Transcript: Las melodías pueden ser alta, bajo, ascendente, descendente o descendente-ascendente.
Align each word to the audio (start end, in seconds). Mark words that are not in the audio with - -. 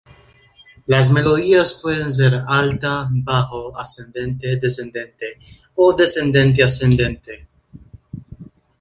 Las 0.87 1.11
melodías 1.11 1.79
pueden 1.79 2.11
ser 2.11 2.41
alta, 2.47 3.07
bajo, 3.11 3.77
ascendente, 3.77 4.55
descendente 4.57 5.37
o 5.75 5.95
descendente-ascendente. 5.95 7.47